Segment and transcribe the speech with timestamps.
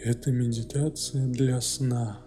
[0.00, 2.20] Это медитация для сна.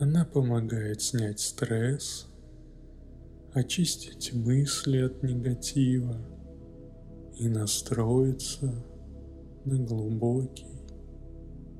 [0.00, 2.26] Она помогает снять стресс,
[3.52, 6.16] очистить мысли от негатива
[7.38, 8.74] и настроиться
[9.64, 10.66] на глубокий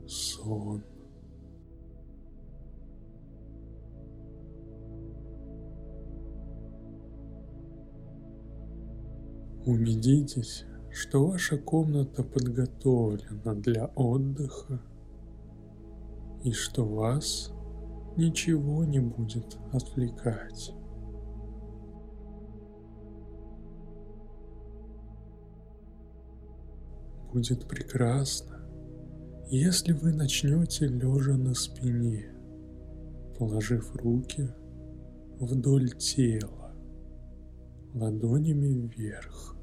[0.07, 0.85] сон.
[9.65, 10.65] Убедитесь,
[10.97, 14.81] что ваша комната подготовлена для отдыха
[16.43, 17.53] и что вас
[18.17, 20.73] ничего не будет отвлекать.
[27.31, 28.67] Будет прекрасно,
[29.49, 32.33] если вы начнете лежа на спине,
[33.39, 34.49] положив руки
[35.41, 36.75] вдоль тела,
[37.93, 39.56] ладонями вверх.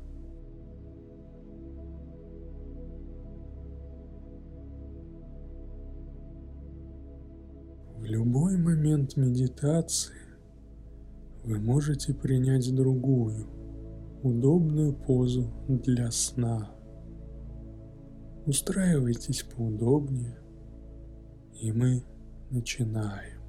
[8.14, 10.14] Любой момент медитации
[11.44, 13.48] вы можете принять другую,
[14.22, 16.70] удобную позу для сна.
[18.46, 20.38] Устраивайтесь поудобнее,
[21.60, 22.04] и мы
[22.52, 23.42] начинаем.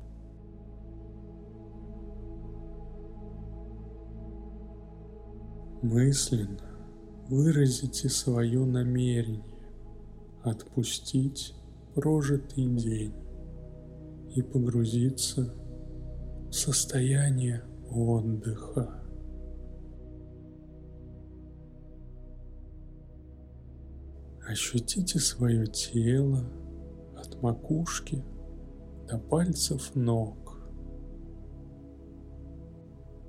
[5.83, 6.71] Мысленно
[7.29, 9.45] выразите свое намерение
[10.43, 11.55] отпустить
[11.95, 13.13] прожитый день
[14.35, 15.55] и погрузиться
[16.49, 19.01] в состояние отдыха.
[24.47, 26.45] Ощутите свое тело
[27.17, 28.23] от макушки
[29.09, 30.59] до пальцев ног.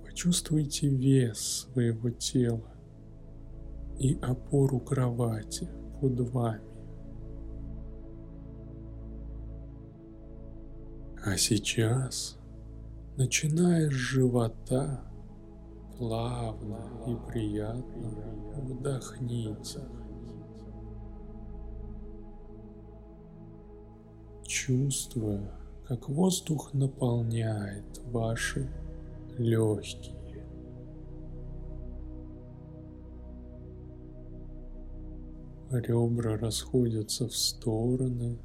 [0.04, 2.74] Почувствуйте вес своего тела
[4.00, 5.70] и опору кровати
[6.02, 6.75] под вами.
[11.26, 12.38] А сейчас,
[13.18, 15.02] начиная с живота,
[15.98, 16.78] плавно
[17.08, 18.12] и приятно
[18.58, 19.80] вдохните.
[24.44, 25.52] Чувствуя,
[25.88, 28.70] как воздух наполняет ваши
[29.40, 30.46] легкие.
[35.72, 38.38] Ребра расходятся в стороны,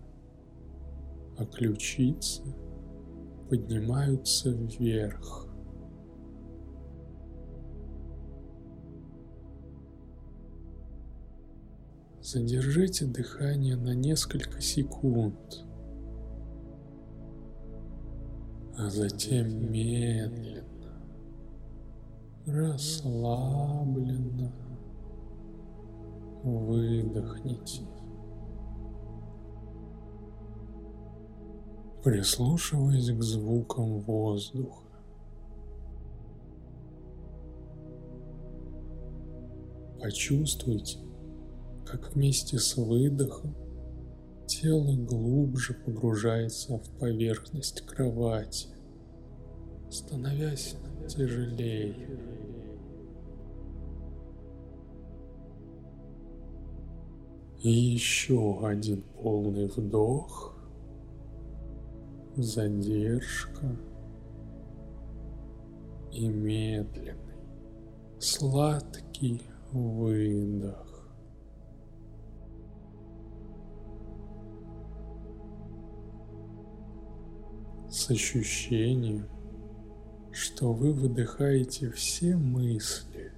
[1.36, 2.42] а ключицы–
[3.50, 5.48] поднимаются вверх.
[12.22, 15.64] Задержите дыхание на несколько секунд,
[18.78, 21.02] а затем медленно,
[22.46, 24.52] расслабленно
[26.44, 27.99] выдохните.
[32.02, 34.84] Прислушиваясь к звукам воздуха.
[40.00, 40.98] Почувствуйте,
[41.86, 43.54] как вместе с выдохом
[44.46, 48.68] тело глубже погружается в поверхность кровати,
[49.90, 51.94] становясь тяжелее.
[57.62, 60.56] И еще один полный вдох–
[62.36, 63.76] задержка
[66.12, 67.16] и медленный,
[68.18, 69.42] сладкий
[69.72, 70.86] выдох.
[77.88, 79.26] С ощущением,
[80.30, 83.32] что вы выдыхаете все мысли,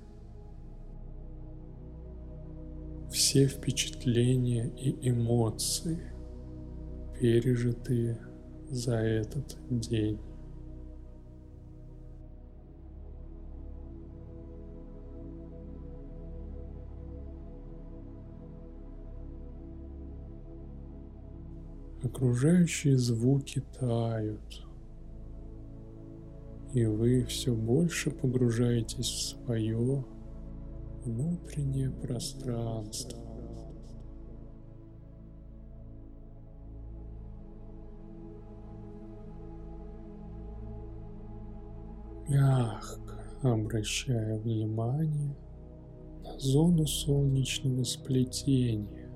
[3.11, 6.13] все впечатления и эмоции,
[7.19, 8.19] пережитые
[8.73, 10.19] за этот день.
[22.03, 24.67] Окружающие звуки тают,
[26.73, 30.05] и вы все больше погружаетесь в свое
[31.05, 33.32] внутреннее пространство.
[42.33, 45.37] Мягко обращая внимание
[46.25, 49.11] на зону солнечного сплетения,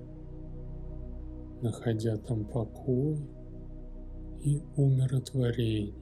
[1.62, 3.18] находя там покой
[4.40, 5.94] и умиротворение.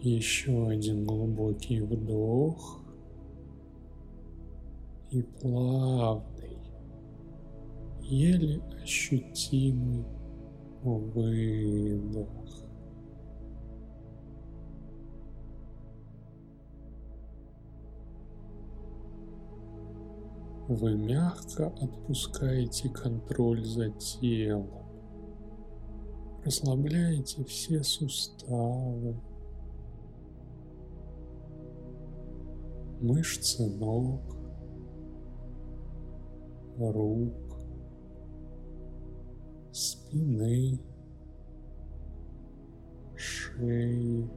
[0.00, 2.80] Еще один глубокий вдох–
[5.14, 6.53] и плавный,
[8.08, 10.04] еле ощутимый
[10.82, 12.28] выдох.
[20.66, 24.70] Вы мягко отпускаете контроль за телом,
[26.42, 29.20] расслабляете все суставы,
[33.00, 34.22] мышцы ног,
[36.78, 37.43] рук,
[39.74, 40.78] спины,
[43.16, 44.30] шеи.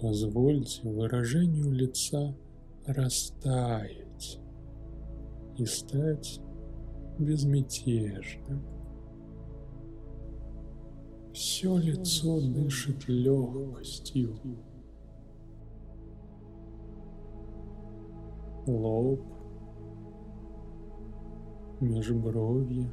[0.00, 2.36] Позвольте выражению лица
[2.86, 4.38] растаять
[5.56, 6.40] и стать
[7.18, 8.62] безмятежным.
[11.32, 14.36] Все лицо дышит легкостью.
[18.66, 19.37] Лоб,
[21.80, 22.90] межбровье,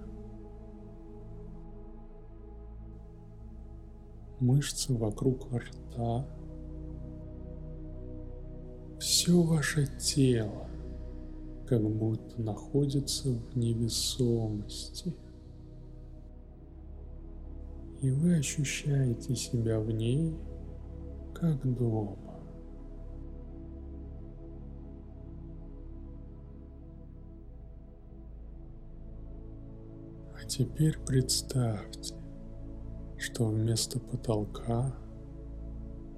[4.40, 6.26] мышцы вокруг рта,
[9.00, 10.68] все ваше тело
[11.68, 15.14] как будто находится в невесомости.
[18.02, 20.36] И вы ощущаете себя в ней
[21.34, 22.35] как дома.
[30.46, 32.14] А теперь представьте,
[33.18, 34.96] что вместо потолка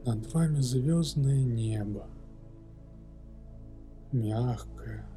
[0.06, 2.10] над вами звездное небо,
[4.12, 5.08] мягкое,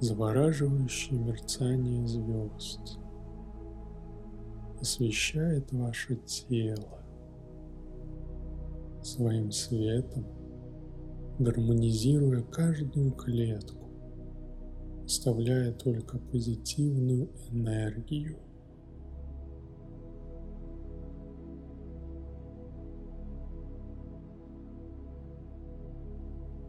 [0.00, 2.98] завораживающее мерцание звезд
[4.80, 6.98] освещает ваше тело.
[9.04, 10.26] Своим светом,
[11.38, 13.81] гармонизируя каждую клетку
[15.12, 18.38] оставляя только позитивную энергию.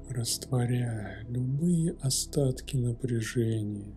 [0.09, 3.95] растворяя любые остатки напряжения,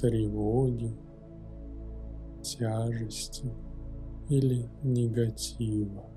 [0.00, 0.96] тревоги,
[2.42, 3.52] тяжести
[4.30, 6.13] или негатива.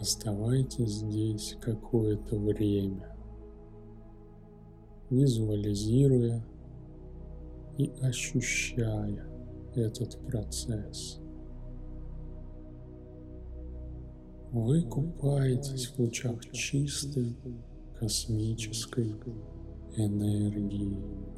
[0.00, 3.16] Оставайтесь здесь какое-то время,
[5.10, 6.44] визуализируя
[7.78, 9.26] и ощущая
[9.74, 11.20] этот процесс.
[14.52, 17.36] Вы купаетесь в лучах чистой
[17.98, 19.14] космической
[19.96, 21.37] энергии.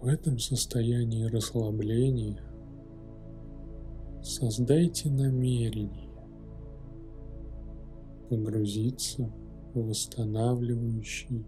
[0.00, 2.42] В этом состоянии расслабления
[4.22, 6.08] создайте намерение
[8.30, 9.30] погрузиться
[9.74, 11.44] в восстанавливающий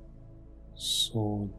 [0.74, 1.50] сон.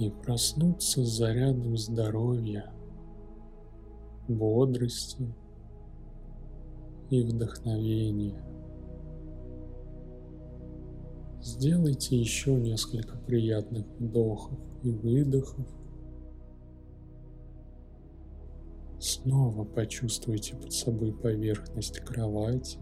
[0.00, 2.72] И проснуться с зарядом здоровья,
[4.26, 5.32] бодрости
[7.10, 8.47] и вдохновения.
[11.48, 15.66] Сделайте еще несколько приятных вдохов и выдохов.
[19.00, 22.78] Снова почувствуйте под собой поверхность кровати,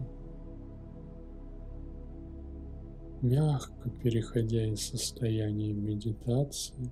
[3.21, 6.91] мягко переходя из состояния медитации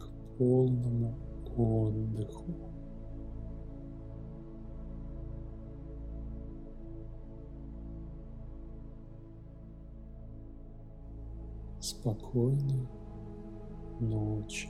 [0.00, 1.18] к полному
[1.54, 2.75] отдыху.
[11.86, 12.88] Спокойной
[14.00, 14.68] ночи.